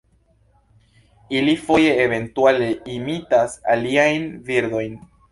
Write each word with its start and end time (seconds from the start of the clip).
Ili 1.39 1.51
foje 1.65 1.91
eventuale 2.05 2.69
imitas 2.93 3.53
aliajn 3.75 4.25
birdojn. 4.49 4.97